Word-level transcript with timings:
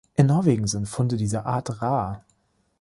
In 0.15 0.25
Norwegen 0.25 0.65
sind 0.65 0.87
Funde 0.89 1.15
dieser 1.15 1.45
Art 1.45 1.79
rar. 1.83 2.25